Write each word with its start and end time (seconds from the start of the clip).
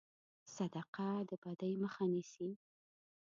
صدقه 0.55 1.09
د 1.29 1.31
بدي 1.43 1.71
مخه 1.83 2.03
نیسي. 2.13 2.49